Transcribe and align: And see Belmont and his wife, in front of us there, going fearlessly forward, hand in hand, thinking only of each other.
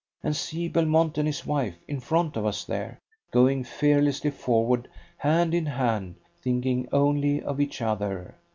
And 0.23 0.35
see 0.35 0.67
Belmont 0.67 1.19
and 1.19 1.27
his 1.27 1.45
wife, 1.45 1.75
in 1.87 1.99
front 1.99 2.35
of 2.35 2.43
us 2.43 2.65
there, 2.65 2.97
going 3.29 3.63
fearlessly 3.63 4.31
forward, 4.31 4.87
hand 5.17 5.53
in 5.53 5.67
hand, 5.67 6.15
thinking 6.41 6.89
only 6.91 7.39
of 7.43 7.61
each 7.61 7.83
other. 7.83 8.33